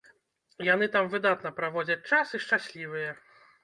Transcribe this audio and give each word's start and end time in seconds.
Яны 0.67 0.87
там 0.95 1.05
выдатна 1.13 1.53
праводзяць 1.61 2.01
час 2.09 2.27
і 2.37 2.43
шчаслівыя. 2.47 3.19